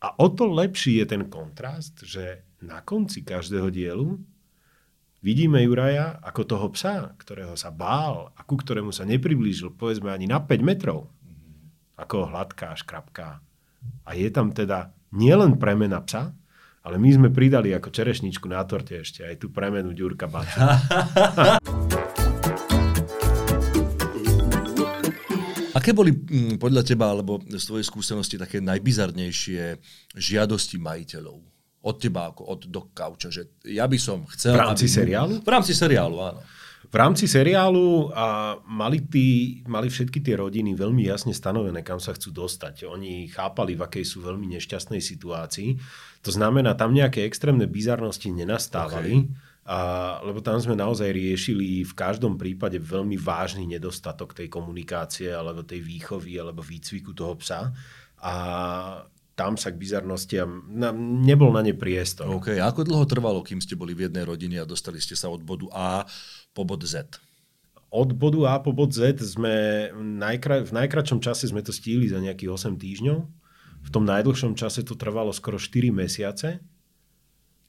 [0.00, 4.16] A o to lepší je ten kontrast, že na konci každého dielu
[5.18, 10.30] Vidíme Juraja ako toho psa, ktorého sa bál a ku ktorému sa nepriblížil, povedzme ani
[10.30, 11.10] na 5 metrov.
[11.98, 13.42] Ako hladká škrapká.
[14.06, 16.38] A je tam teda nielen premena psa,
[16.86, 20.78] ale my sme pridali ako čerešničku na torte ešte aj tú premenu Ďurka Bača.
[25.78, 29.82] Aké boli mm, podľa teba, alebo z tvojej skúsenosti, také najbizarnejšie
[30.14, 31.57] žiadosti majiteľov?
[31.88, 34.52] Od teba ako od Doc Coucha, že ja by som chcel...
[34.52, 34.96] V rámci aby...
[35.00, 35.34] seriálu?
[35.40, 36.40] V rámci seriálu, áno.
[36.88, 42.16] V rámci seriálu a mali, tí, mali všetky tie rodiny veľmi jasne stanovené, kam sa
[42.16, 42.88] chcú dostať.
[42.88, 45.76] Oni chápali, v akej sú veľmi nešťastnej situácii.
[46.24, 49.68] To znamená, tam nejaké extrémne bizarnosti nenastávali, okay.
[49.68, 49.78] a,
[50.24, 55.84] lebo tam sme naozaj riešili v každom prípade veľmi vážny nedostatok tej komunikácie, alebo tej
[55.84, 57.68] výchovy, alebo výcviku toho psa.
[58.22, 58.34] A
[59.38, 62.26] tam sa k bizarnostiam, na, nebol na ne priestor.
[62.26, 65.30] OK, a ako dlho trvalo, kým ste boli v jednej rodine a dostali ste sa
[65.30, 66.02] od bodu A
[66.50, 67.22] po bod Z?
[67.94, 72.18] Od bodu A po bod Z sme najkra- v najkračom čase sme to stíli za
[72.18, 73.18] nejakých 8 týždňov.
[73.78, 76.58] V tom najdlhšom čase to trvalo skoro 4 mesiace,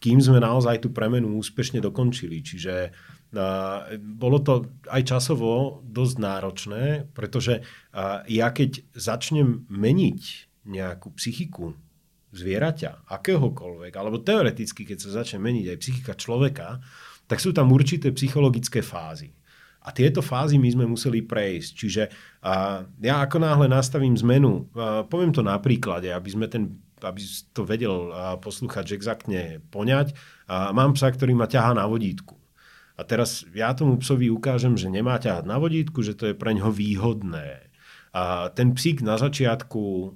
[0.02, 2.42] kým sme naozaj tú premenu úspešne dokončili.
[2.42, 11.12] Čiže uh, bolo to aj časovo dosť náročné, pretože uh, ja keď začnem meniť nejakú
[11.18, 11.74] psychiku
[12.30, 16.78] zvieraťa, akéhokoľvek, alebo teoreticky, keď sa začne meniť aj psychika človeka,
[17.26, 19.34] tak sú tam určité psychologické fázy.
[19.82, 21.72] A tieto fázy my sme museli prejsť.
[21.74, 22.04] Čiže
[22.46, 27.24] a, ja ako náhle nastavím zmenu, a, poviem to na príklade, aby sme ten aby
[27.56, 28.12] to vedel
[28.44, 30.12] posluchač exaktne poňať.
[30.52, 32.36] A mám psa, ktorý ma ťahá na vodítku.
[33.00, 36.52] A teraz ja tomu psovi ukážem, že nemá ťahať na vodítku, že to je pre
[36.52, 37.72] ňoho výhodné.
[38.12, 40.12] A ten psík na začiatku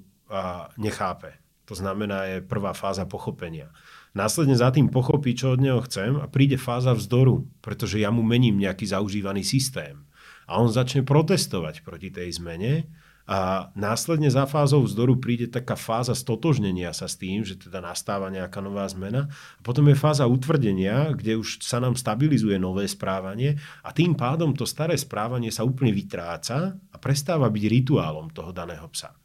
[0.80, 1.38] nechápe.
[1.64, 3.72] To znamená, je prvá fáza pochopenia.
[4.12, 8.20] Následne za tým pochopí, čo od neho chcem a príde fáza vzdoru, pretože ja mu
[8.20, 10.04] mením nejaký zaužívaný systém.
[10.44, 12.84] A on začne protestovať proti tej zmene
[13.24, 18.28] a následne za fázou vzdoru príde taká fáza stotožnenia sa s tým, že teda nastáva
[18.28, 19.32] nejaká nová zmena.
[19.32, 24.52] A potom je fáza utvrdenia, kde už sa nám stabilizuje nové správanie a tým pádom
[24.52, 29.16] to staré správanie sa úplne vytráca a prestáva byť rituálom toho daného psa.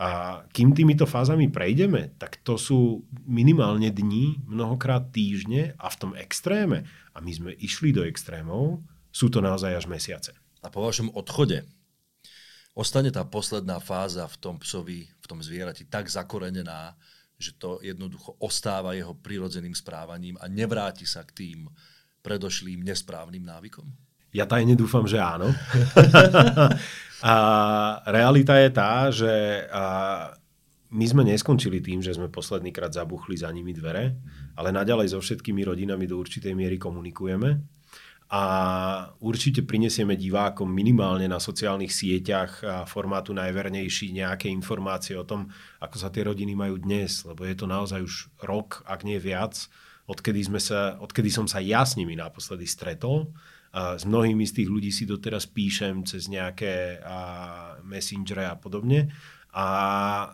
[0.00, 6.12] A kým týmito fázami prejdeme, tak to sú minimálne dní, mnohokrát týždne a v tom
[6.16, 8.80] extréme, a my sme išli do extrémov,
[9.12, 10.32] sú to naozaj až mesiace.
[10.64, 11.68] A po vašom odchode
[12.72, 16.96] ostane tá posledná fáza v tom psovi, v tom zvierati tak zakorenená,
[17.36, 21.58] že to jednoducho ostáva jeho prirodzeným správaním a nevráti sa k tým
[22.24, 23.84] predošlým nesprávnym návykom?
[24.30, 25.50] Ja tajne dúfam, že áno.
[27.34, 27.34] a
[28.06, 29.66] realita je tá, že
[30.90, 34.18] my sme neskončili tým, že sme posledný krát zabuchli za nimi dvere,
[34.58, 37.62] ale naďalej so všetkými rodinami do určitej miery komunikujeme
[38.30, 38.42] a
[39.18, 45.50] určite prinesieme divákom minimálne na sociálnych sieťach a formátu najvernejší nejaké informácie o tom,
[45.82, 49.66] ako sa tie rodiny majú dnes, lebo je to naozaj už rok, ak nie viac,
[50.06, 53.34] odkedy, sme sa, odkedy som sa ja s nimi naposledy stretol
[53.70, 57.18] a s mnohými z tých ľudí si doteraz píšem cez nejaké a,
[57.86, 59.10] messengere a podobne
[59.54, 59.66] a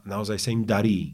[0.09, 1.13] naozaj sa im darí.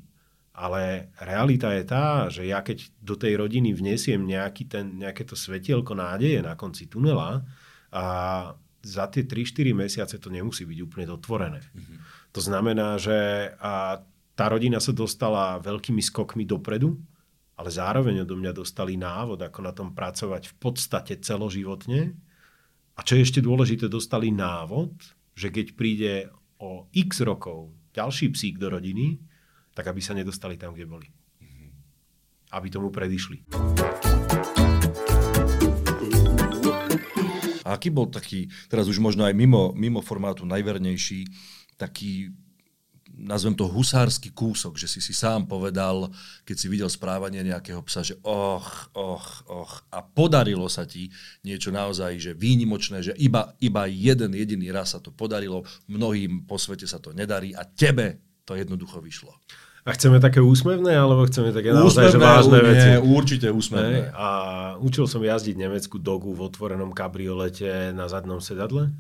[0.53, 5.33] Ale realita je tá, že ja keď do tej rodiny vnesiem nejaký ten, nejaké to
[5.33, 7.41] svetielko nádeje na konci tunela
[7.89, 8.05] a
[8.83, 11.63] za tie 3-4 mesiace to nemusí byť úplne dotvorené.
[11.63, 11.99] Mm-hmm.
[12.35, 14.03] To znamená, že a
[14.35, 16.99] tá rodina sa dostala veľkými skokmi dopredu,
[17.63, 22.11] ale zároveň odo mňa dostali návod, ako na tom pracovať v podstate celoživotne.
[22.99, 24.91] A čo je ešte dôležité, dostali návod,
[25.39, 26.27] že keď príde
[26.59, 29.23] o x rokov ďalší psík do rodiny,
[29.79, 31.07] tak aby sa nedostali tam, kde boli.
[32.51, 33.47] Aby tomu predišli.
[37.63, 41.31] A aký bol taký, teraz už možno aj mimo, mimo formátu najvernejší,
[41.79, 42.35] taký
[43.13, 46.09] nazvem to husársky kúsok, že si si sám povedal,
[46.49, 51.13] keď si videl správanie nejakého psa, že och, och, och a podarilo sa ti
[51.45, 56.57] niečo naozaj, že výnimočné, že iba, iba jeden jediný raz sa to podarilo, mnohým po
[56.57, 59.37] svete sa to nedarí a tebe to jednoducho vyšlo.
[59.83, 62.89] A chceme také úsmevné, alebo chceme také naozaj úsmevné, že vážne nie, veci?
[63.03, 64.15] určite úsmevné.
[64.15, 64.29] A
[64.79, 68.95] učil som jazdiť nemeckú dogu v otvorenom kabriolete na zadnom sedadle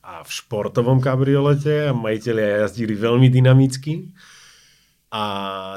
[0.00, 4.08] a v športovom kabriolete a majiteľia jazdili veľmi dynamicky.
[5.10, 5.24] A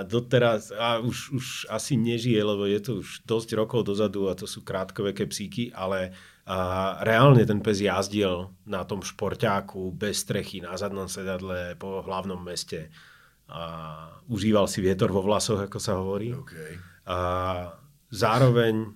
[0.06, 4.46] doteraz, a už, už asi nežije, lebo je to už dosť rokov dozadu a to
[4.46, 10.76] sú krátkoveké psíky, ale a reálne ten pes jazdil na tom šporťáku bez strechy, na
[10.76, 12.92] zadnom sedadle po hlavnom meste.
[13.48, 16.36] A užíval si vietor vo vlasoch, ako sa hovorí.
[16.36, 16.76] Okay.
[17.08, 17.18] A
[18.12, 18.92] zároveň,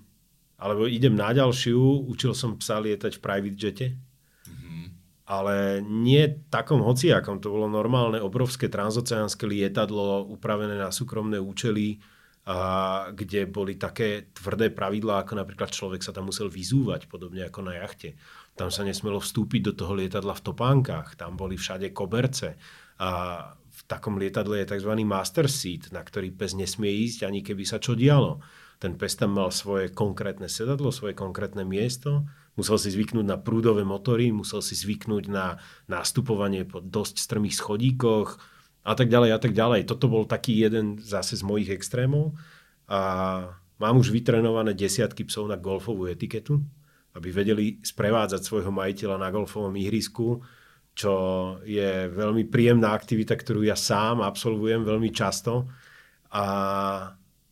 [0.59, 3.87] alebo idem na ďalšiu, učil som psa lietať v private jete
[5.27, 7.43] ale nie takom hociakom.
[7.43, 11.99] To bolo normálne obrovské transoceánske lietadlo upravené na súkromné účely,
[12.47, 17.59] a kde boli také tvrdé pravidlá, ako napríklad človek sa tam musel vyzúvať, podobne ako
[17.59, 18.15] na jachte.
[18.55, 22.55] Tam sa nesmelo vstúpiť do toho lietadla v topánkach, tam boli všade koberce.
[23.03, 23.11] A
[23.51, 24.95] v takom lietadle je tzv.
[25.03, 28.39] master seat, na ktorý pes nesmie ísť, ani keby sa čo dialo.
[28.79, 32.23] Ten pes tam mal svoje konkrétne sedadlo, svoje konkrétne miesto,
[32.57, 38.41] Musel si zvyknúť na prúdové motory, musel si zvyknúť na nástupovanie po dosť strmých schodíkoch
[38.81, 39.85] a tak ďalej a tak ďalej.
[39.85, 42.33] Toto bol taký jeden zase z mojich extrémov
[42.89, 42.99] a
[43.77, 46.57] mám už vytrenované desiatky psov na golfovú etiketu,
[47.13, 50.41] aby vedeli sprevádzať svojho majiteľa na golfovom ihrisku,
[50.97, 51.13] čo
[51.61, 55.69] je veľmi príjemná aktivita, ktorú ja sám absolvujem veľmi často.
[56.33, 56.45] A,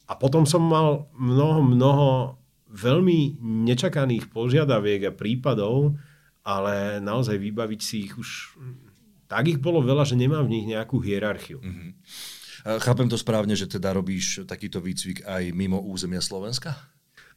[0.01, 2.09] a potom som mal mnoho, mnoho
[2.69, 5.95] veľmi nečakaných požiadaviek a prípadov,
[6.45, 8.57] ale naozaj vybaviť si ich už...
[9.25, 11.57] Tak ich bolo veľa, že nemám v nich nejakú hierarchiu.
[11.57, 11.91] Mm-hmm.
[12.65, 16.73] Chápem to správne, že teda robíš takýto výcvik aj mimo územia Slovenska?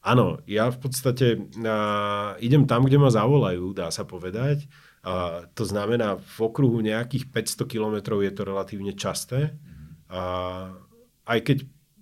[0.01, 4.65] Áno, ja v podstate uh, idem tam, kde ma zavolajú, dá sa povedať.
[5.05, 9.59] Uh, to znamená, v okruhu nejakých 500 kilometrov je to relatívne časté.
[10.09, 10.73] Uh,
[11.29, 11.59] aj keď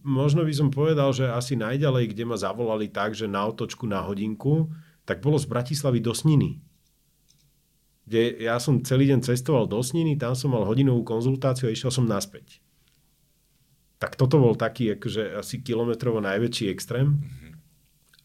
[0.07, 4.07] možno by som povedal, že asi najďalej, kde ma zavolali tak, že na otočku na
[4.07, 4.71] hodinku,
[5.03, 6.63] tak bolo z Bratislavy do Sniny.
[8.07, 11.91] Kde ja som celý deň cestoval do Sniny, tam som mal hodinovú konzultáciu a išiel
[11.91, 12.63] som naspäť.
[13.99, 17.19] Tak toto bol taký akože asi kilometrovo najväčší extrém.
[17.19, 17.53] Mm-hmm.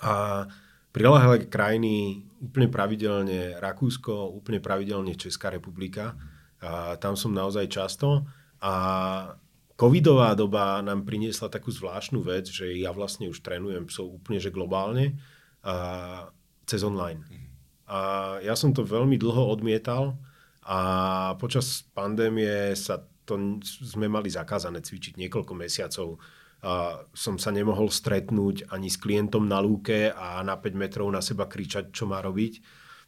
[0.05, 0.45] A
[0.93, 6.13] prilahlé krajiny úplne pravidelne Rakúsko, úplne pravidelne Česká republika.
[6.61, 8.27] A tam som naozaj často.
[8.61, 8.73] A
[9.81, 14.53] covidová doba nám priniesla takú zvláštnu vec, že ja vlastne už trénujem psov úplne že
[14.53, 15.17] globálne
[15.65, 16.29] a
[16.69, 17.25] cez online.
[17.89, 20.21] A ja som to veľmi dlho odmietal
[20.61, 26.21] a počas pandémie sa to sme mali zakázané cvičiť niekoľko mesiacov.
[26.61, 31.25] A som sa nemohol stretnúť ani s klientom na lúke a na 5 metrov na
[31.25, 32.61] seba kričať, čo má robiť.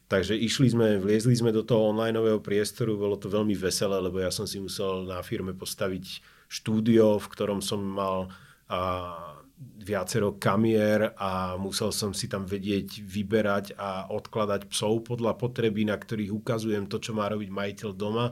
[0.09, 4.33] Takže išli sme, vliezli sme do toho onlineového priestoru, bolo to veľmi veselé, lebo ja
[4.33, 8.31] som si musel na firme postaviť štúdio, v ktorom som mal
[8.67, 9.33] a,
[9.83, 15.95] viacero kamier a musel som si tam vedieť vyberať a odkladať psov podľa potreby, na
[15.95, 18.31] ktorých ukazujem to, čo má robiť majiteľ doma.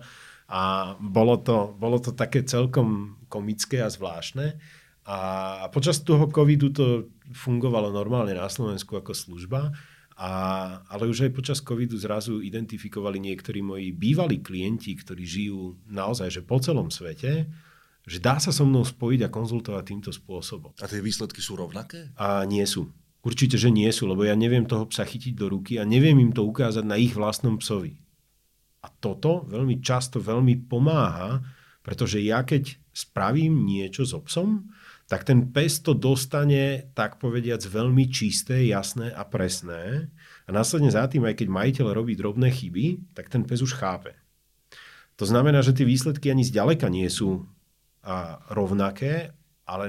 [0.52, 4.60] A bolo to, bolo to také celkom komické a zvláštne.
[5.08, 9.72] A počas toho covidu to fungovalo normálne na Slovensku ako služba.
[10.20, 10.32] A,
[10.92, 16.42] ale už aj počas covidu zrazu identifikovali niektorí moji bývalí klienti, ktorí žijú naozaj že
[16.44, 17.48] po celom svete,
[18.06, 20.74] že dá sa so mnou spojiť a konzultovať týmto spôsobom.
[20.82, 22.10] A tie výsledky sú rovnaké?
[22.18, 22.90] A nie sú.
[23.22, 26.34] Určite, že nie sú, lebo ja neviem toho psa chytiť do ruky a neviem im
[26.34, 28.02] to ukázať na ich vlastnom psovi.
[28.82, 31.46] A toto veľmi často veľmi pomáha,
[31.86, 34.74] pretože ja keď spravím niečo so psom,
[35.06, 40.10] tak ten pes to dostane, tak povediac, veľmi čisté, jasné a presné.
[40.48, 44.18] A následne za tým, aj keď majiteľ robí drobné chyby, tak ten pes už chápe.
[45.20, 47.46] To znamená, že tie výsledky ani zďaleka nie sú
[48.02, 49.34] a rovnaké,
[49.70, 49.86] ale,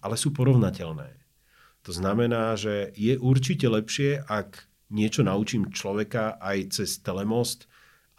[0.00, 1.10] ale sú porovnateľné.
[1.84, 7.70] To znamená, že je určite lepšie, ak niečo naučím človeka aj cez telemost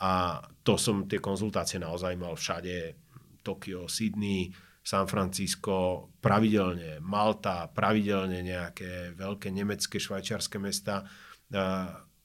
[0.01, 2.97] a to som tie konzultácie naozaj mal všade,
[3.41, 11.05] Tokio, Sydney, San Francisco, pravidelne Malta, pravidelne nejaké veľké nemecké, švajčiarske mesta,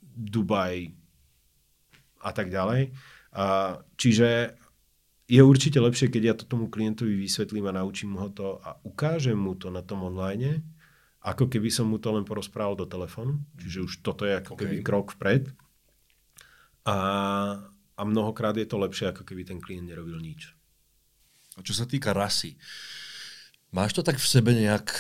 [0.00, 0.88] Dubaj
[2.24, 2.96] a tak ďalej.
[3.96, 4.29] Čiže
[5.27, 9.35] je určite lepšie, keď ja to tomu klientovi vysvetlím a naučím ho to a ukážem
[9.35, 10.62] mu to na tom online,
[11.27, 13.43] ako keby som mu to len porozprával do telefónu.
[13.59, 14.87] Čiže už toto je ako keby okay.
[14.87, 15.51] krok vpred.
[16.87, 16.97] A,
[17.99, 20.55] a mnohokrát je to lepšie, ako keby ten klient nerobil nič.
[21.59, 22.55] A čo sa týka rasy,
[23.75, 24.95] máš to tak v sebe nejak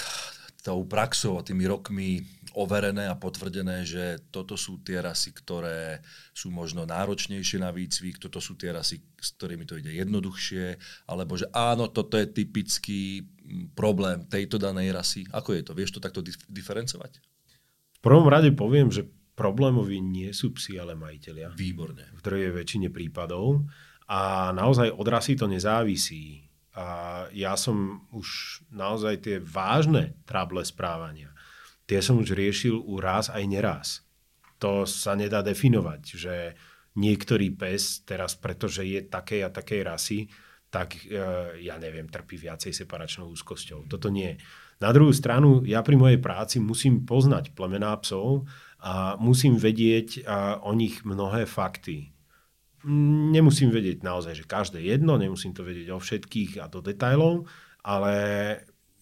[0.66, 2.26] tou praxou a tými rokmi
[2.58, 6.02] overené a potvrdené, že toto sú tie rasy, ktoré
[6.34, 10.74] sú možno náročnejšie na výcvik, toto sú tie rasy, s ktorými to ide jednoduchšie,
[11.06, 13.22] alebo že áno, toto je typický
[13.78, 15.22] problém tejto danej rasy.
[15.30, 15.72] Ako je to?
[15.76, 17.22] Vieš to takto dif- diferencovať?
[17.94, 19.06] V prvom rade poviem, že
[19.38, 21.54] problémoví nie sú psi, ale majiteľia.
[21.54, 22.10] Výborne.
[22.16, 23.68] V druhej väčšine prípadov.
[24.08, 26.45] A naozaj od rasy to nezávisí.
[26.76, 26.86] A
[27.32, 31.32] ja som už naozaj tie vážne trable správania,
[31.88, 34.04] tie som už riešil u raz aj neraz.
[34.60, 36.34] To sa nedá definovať, že
[36.96, 40.18] niektorý pes teraz, pretože je takej a takej rasy,
[40.68, 41.16] tak e,
[41.64, 43.88] ja neviem, trpí viacej separačnou úzkosťou.
[43.88, 44.36] Toto nie.
[44.80, 48.44] Na druhú stranu, ja pri mojej práci musím poznať plemená psov
[48.80, 50.28] a musím vedieť
[50.60, 52.15] o nich mnohé fakty
[53.34, 57.50] nemusím vedieť naozaj, že každé jedno, nemusím to vedieť o všetkých a do detajlov,
[57.82, 58.14] ale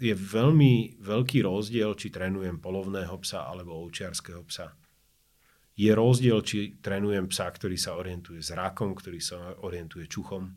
[0.01, 4.75] je veľmi veľký rozdiel, či trénujem polovného psa alebo ovčiarského psa.
[5.75, 10.51] Je rozdiel, či trénujem psa, ktorý sa orientuje zrakom, ktorý sa orientuje čuchom.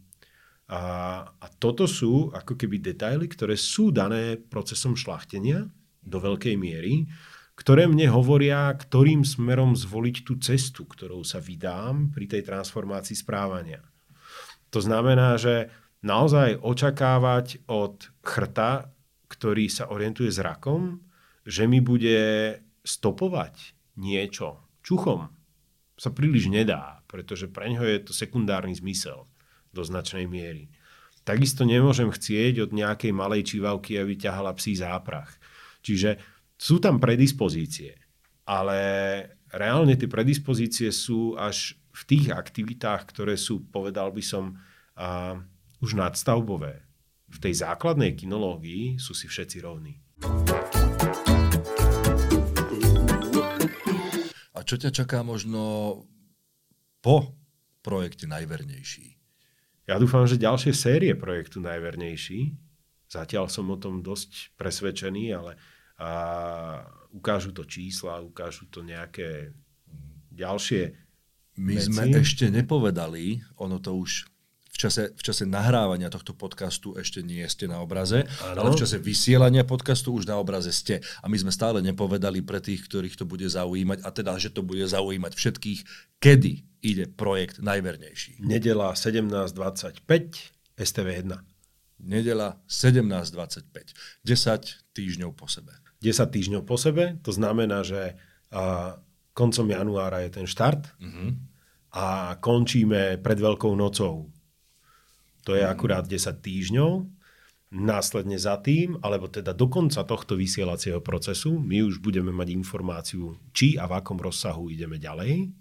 [0.68, 0.82] A,
[1.26, 5.64] a toto sú ako keby detaily, ktoré sú dané procesom šlachtenia
[6.04, 7.08] do veľkej miery
[7.58, 13.82] ktoré mne hovoria, ktorým smerom zvoliť tú cestu, ktorou sa vydám pri tej transformácii správania.
[14.70, 15.74] To znamená, že
[16.06, 18.94] naozaj očakávať od chrta,
[19.28, 21.02] ktorý sa orientuje zrakom,
[21.42, 22.54] že mi bude
[22.86, 25.34] stopovať niečo čuchom,
[25.98, 29.26] sa príliš nedá, pretože pre ňoho je to sekundárny zmysel
[29.74, 30.70] do značnej miery.
[31.26, 35.36] Takisto nemôžem chcieť od nejakej malej čívavky, aby ťahala psí záprach.
[35.84, 36.22] Čiže
[36.58, 37.94] sú tam predispozície,
[38.50, 38.80] ale
[39.54, 44.58] reálne tie predispozície sú až v tých aktivitách, ktoré sú, povedal by som,
[44.98, 45.38] uh,
[45.86, 46.82] už nadstavbové.
[47.30, 50.02] V tej základnej kinológii sú si všetci rovní.
[54.58, 55.62] A čo ťa čaká možno
[57.06, 57.38] po
[57.86, 59.14] projekte Najvernejší?
[59.86, 62.58] Ja dúfam, že ďalšie série projektu Najvernejší.
[63.08, 65.56] Zatiaľ som o tom dosť presvedčený, ale
[65.98, 66.12] a
[67.12, 69.52] ukážu to čísla, ukážu to nejaké
[70.30, 70.94] ďalšie
[71.58, 71.90] My veci.
[71.90, 74.30] sme ešte nepovedali, ono to už
[74.78, 78.62] v čase, v čase nahrávania tohto podcastu ešte nie ste na obraze, ano.
[78.62, 81.02] ale v čase vysielania podcastu už na obraze ste.
[81.02, 84.62] A my sme stále nepovedali pre tých, ktorých to bude zaujímať, a teda, že to
[84.62, 85.80] bude zaujímať všetkých,
[86.22, 88.38] kedy ide projekt najvernejší.
[88.46, 90.06] Nedela 17.25,
[90.78, 91.34] STV1.
[91.98, 93.98] Nedela 17.25.
[94.22, 95.87] 10 týždňov po sebe.
[96.02, 97.18] 10 týždňov po sebe.
[97.26, 98.18] To znamená, že
[98.54, 98.98] a,
[99.38, 101.30] koncom januára je ten štart uh-huh.
[101.94, 104.34] a končíme pred Veľkou nocou.
[105.46, 105.74] To je uh-huh.
[105.74, 107.06] akurát 10 týždňov.
[107.68, 113.36] Následne za tým, alebo teda do konca tohto vysielacieho procesu, my už budeme mať informáciu,
[113.52, 115.52] či a v akom rozsahu ideme ďalej.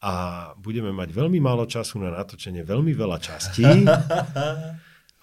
[0.00, 0.12] a
[0.56, 3.64] budeme mať veľmi málo času na natočenie veľmi veľa častí,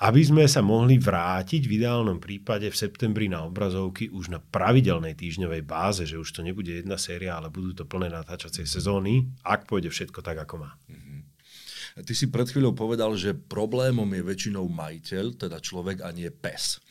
[0.04, 5.16] aby sme sa mohli vrátiť v ideálnom prípade v septembri na obrazovky už na pravidelnej
[5.16, 9.64] týždňovej báze, že už to nebude jedna séria, ale budú to plné natáčacie sezóny, ak
[9.64, 10.76] pôjde všetko tak, ako má.
[10.92, 11.20] Mm-hmm.
[12.04, 16.84] Ty si pred chvíľou povedal, že problémom je väčšinou majiteľ, teda človek a nie pes.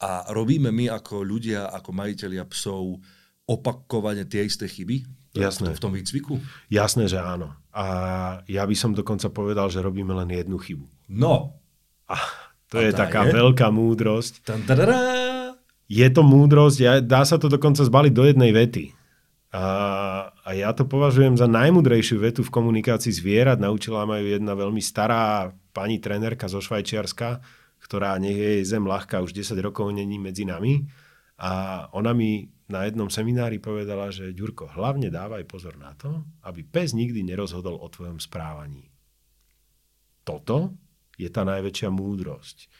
[0.00, 2.96] A robíme my ako ľudia, ako majiteľia psov
[3.44, 5.04] opakovane tie isté chyby?
[5.36, 5.74] Jasné.
[5.74, 6.40] V tom výcviku?
[6.72, 7.52] Jasné, že áno.
[7.74, 7.84] A
[8.46, 10.86] ja by som dokonca povedal, že robíme len jednu chybu.
[11.10, 11.58] No.
[12.06, 12.14] A
[12.72, 13.32] to je taká je?
[13.36, 14.44] veľká múdrosť.
[15.84, 18.84] Je to múdrosť, dá sa to dokonca zbaliť do jednej vety.
[19.54, 19.64] A,
[20.34, 23.62] a ja to považujem za najmudrejšiu vetu v komunikácii zvierat.
[23.62, 27.38] Naučila ma ju jedna veľmi stará pani trénerka zo Švajčiarska,
[27.78, 30.82] ktorá nech je zem ľahká, už 10 rokov není medzi nami.
[31.38, 36.66] A ona mi na jednom seminári povedala, že Ďurko, hlavne dávaj pozor na to, aby
[36.66, 38.90] pes nikdy nerozhodol o tvojom správaní.
[40.26, 40.74] Toto
[41.18, 42.70] je tá najväčšia múdrosť.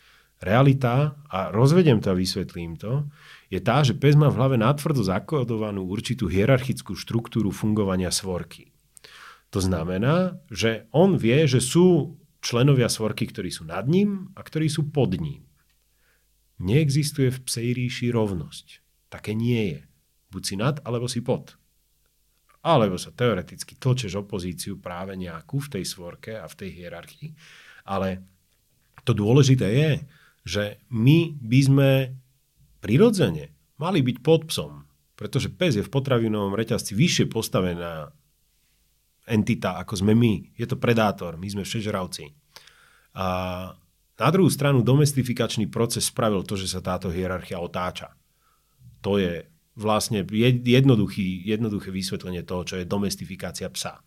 [0.44, 3.08] Realita, a rozvedem to a vysvetlím to,
[3.48, 8.74] je tá, že pes má v hlave natvrdo zakodovanú určitú hierarchickú štruktúru fungovania svorky.
[9.54, 14.66] To znamená, že on vie, že sú členovia svorky, ktorí sú nad ním a ktorí
[14.68, 15.46] sú pod ním.
[16.58, 19.80] Neexistuje v psej ríši rovnosť také nie je.
[20.34, 21.54] Buď si nad, alebo si pod.
[22.66, 27.30] Alebo sa teoreticky tlčeš opozíciu práve nejakú v tej svorke a v tej hierarchii.
[27.84, 28.24] Ale
[29.04, 29.90] to dôležité je,
[30.44, 31.90] že my by sme
[32.84, 34.84] prirodzene mali byť pod psom,
[35.16, 38.12] pretože pes je v potravinovom reťazci vyššie postavená
[39.24, 40.52] entita, ako sme my.
[40.56, 42.32] Je to predátor, my sme všežravci.
[43.16, 43.26] A
[44.14, 48.12] na druhú stranu domestifikačný proces spravil to, že sa táto hierarchia otáča.
[49.00, 50.22] To je vlastne
[50.62, 53.98] jednoduchý, jednoduché vysvetlenie toho, čo je domestifikácia psa.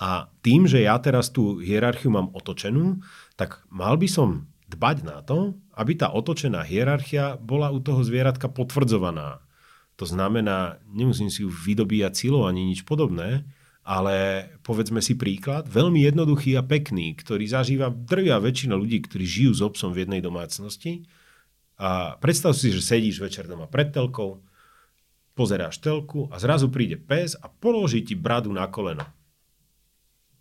[0.00, 2.98] A tým, že ja teraz tú hierarchiu mám otočenú,
[3.38, 8.50] tak mal by som dbať na to, aby tá otočená hierarchia bola u toho zvieratka
[8.50, 9.38] potvrdzovaná.
[9.94, 13.46] To znamená, nemusím si ju vydobíjať silou ani nič podobné,
[13.86, 19.52] ale povedzme si príklad, veľmi jednoduchý a pekný, ktorý zažíva drvia väčšina ľudí, ktorí žijú
[19.54, 21.06] s obsom v jednej domácnosti,
[21.74, 24.46] a predstav si, že sedíš večer doma pred telkou,
[25.34, 29.02] pozeráš telku a zrazu príde pes a položí ti bradu na koleno.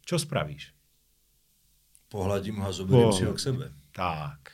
[0.04, 0.76] Čo spravíš?
[2.12, 3.66] Pohľadím ho a zoberiem si ho k sebe.
[3.95, 4.54] Tak.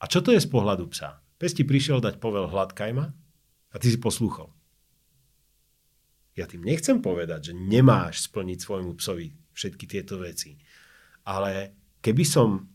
[0.00, 1.22] A čo to je z pohľadu psa?
[1.40, 3.08] Pes ti prišiel dať povel hladkaj ma
[3.72, 4.52] a ty si poslúchol.
[6.36, 10.60] Ja tým nechcem povedať, že nemáš splniť svojmu psovi všetky tieto veci.
[11.24, 12.68] Ale keby som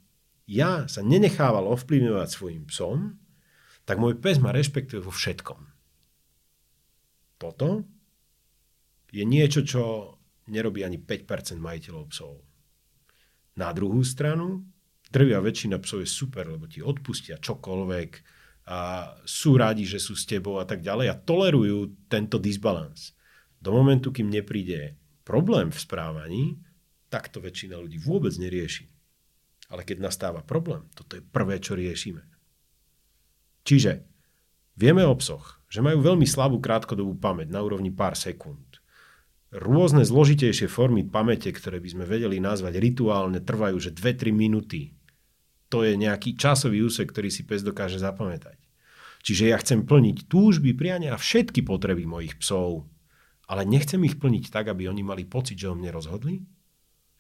[0.46, 3.18] ja sa nenechával ovplyvňovať svojim psom,
[3.86, 5.62] tak môj pes ma rešpektuje vo všetkom.
[7.38, 7.86] Toto
[9.14, 10.15] je niečo, čo
[10.50, 12.34] nerobí ani 5% majiteľov psov.
[13.56, 14.68] Na druhú stranu,
[15.10, 18.12] drvia väčšina psov je super, lebo ti odpustia čokoľvek
[18.66, 23.14] a sú radi, že sú s tebou a tak ďalej a tolerujú tento disbalans.
[23.62, 26.44] Do momentu, kým nepríde problém v správaní,
[27.10, 28.90] tak to väčšina ľudí vôbec nerieši.
[29.70, 32.22] Ale keď nastáva problém, toto je prvé, čo riešime.
[33.66, 34.06] Čiže
[34.78, 38.75] vieme o psoch, že majú veľmi slabú krátkodobú pamäť na úrovni pár sekúnd.
[39.54, 44.98] Rôzne zložitejšie formy pamäte, ktoré by sme vedeli nazvať rituálne, trvajú že 2-3 minúty.
[45.70, 48.58] To je nejaký časový úsek, ktorý si pes dokáže zapamätať.
[49.26, 52.86] Čiže ja chcem plniť túžby, priania a všetky potreby mojich psov,
[53.50, 56.46] ale nechcem ich plniť tak, aby oni mali pocit, že o mne rozhodli.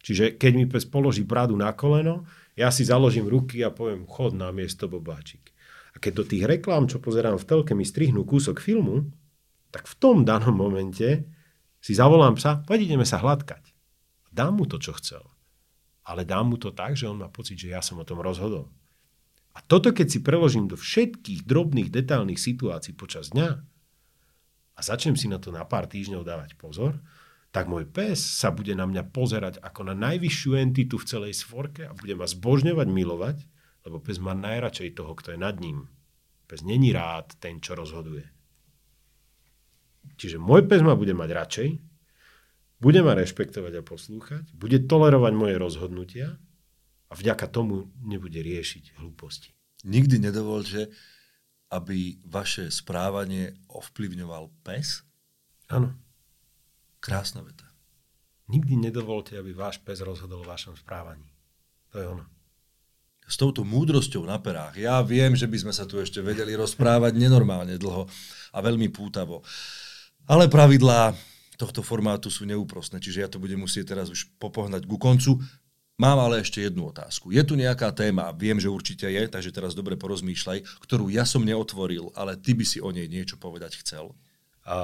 [0.05, 4.37] Čiže keď mi pes položí bradu na koleno, ja si založím ruky a poviem, chod
[4.37, 5.49] na miesto bobáčik.
[5.95, 9.09] A keď do tých reklám, čo pozerám v telke, mi strihnú kúsok filmu,
[9.73, 11.25] tak v tom danom momente
[11.85, 13.69] si zavolám psa, poď ideme sa hladkať.
[14.33, 15.21] Dám mu to, čo chcel.
[16.01, 18.73] Ale dám mu to tak, že on má pocit, že ja som o tom rozhodol.
[19.53, 23.49] A toto, keď si preložím do všetkých drobných, detailných situácií počas dňa
[24.75, 26.97] a začnem si na to na pár týždňov dávať pozor,
[27.53, 31.87] tak môj pes sa bude na mňa pozerať ako na najvyššiu entitu v celej svorke
[31.87, 33.37] a bude ma zbožňovať, milovať
[33.85, 35.85] lebo pes má najradšej toho, kto je nad ním.
[36.49, 38.34] Pes není rád ten, čo rozhoduje.
[40.15, 41.69] Čiže môj pes ma bude mať radšej,
[42.79, 46.37] bude ma rešpektovať a poslúchať, bude tolerovať moje rozhodnutia
[47.09, 49.55] a vďaka tomu nebude riešiť hlúposti.
[49.85, 50.93] Nikdy nedovolte,
[51.73, 55.05] aby vaše správanie ovplyvňoval pes?
[55.69, 55.93] Áno.
[57.01, 57.65] Krásna veta.
[58.49, 61.29] Nikdy nedovolte, aby váš pes rozhodol o vašom správaní.
[61.93, 62.25] To je ono
[63.25, 64.77] s touto múdrosťou na perách.
[64.77, 68.05] Ja viem, že by sme sa tu ešte vedeli rozprávať nenormálne dlho
[68.53, 69.41] a veľmi pútavo.
[70.25, 71.13] Ale pravidlá
[71.55, 75.39] tohto formátu sú neúprostné, čiže ja to budem musieť teraz už popohnať ku koncu.
[75.95, 77.31] Mám ale ešte jednu otázku.
[77.31, 81.47] Je tu nejaká téma, viem, že určite je, takže teraz dobre porozmýšľaj, ktorú ja som
[81.47, 84.11] neotvoril, ale ty by si o nej niečo povedať chcel?
[84.65, 84.75] A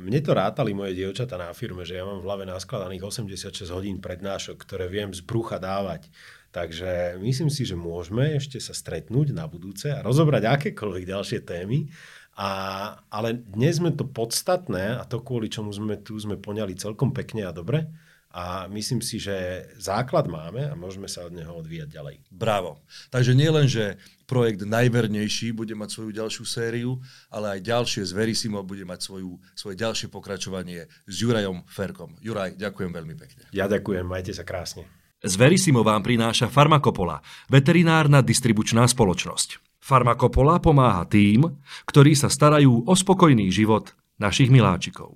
[0.00, 4.00] mne to rátali moje dievčata na firme, že ja mám v hlave naskladaných 86 hodín
[4.00, 6.08] prednášok, ktoré viem z brucha dávať.
[6.56, 11.92] Takže myslím si, že môžeme ešte sa stretnúť na budúce a rozobrať akékoľvek ďalšie témy.
[12.36, 12.50] A,
[13.08, 17.48] ale dnes sme to podstatné a to kvôli čomu sme tu sme poňali celkom pekne
[17.48, 17.88] a dobre.
[18.36, 22.20] A myslím si, že základ máme a môžeme sa od neho odvíjať ďalej.
[22.28, 22.84] Bravo.
[23.08, 23.96] Takže nie len, že
[24.28, 27.00] projekt Najvernejší bude mať svoju ďalšiu sériu,
[27.32, 32.20] ale aj ďalšie z Verisimo bude mať svoju, svoje ďalšie pokračovanie s Jurajom Ferkom.
[32.20, 33.48] Juraj, ďakujem veľmi pekne.
[33.56, 34.84] Ja ďakujem, majte sa krásne.
[35.24, 39.65] Z Verisimo vám prináša Farmakopola, veterinárna distribučná spoločnosť.
[39.86, 41.46] Farmakopola pomáha tým,
[41.86, 45.14] ktorí sa starajú o spokojný život našich miláčikov.